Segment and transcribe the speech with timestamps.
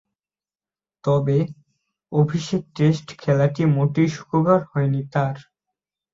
[1.03, 1.37] তবে,
[2.11, 5.35] অভিষেক টেস্ট খেলাটি মোটেই সুখকর হয়নি তার।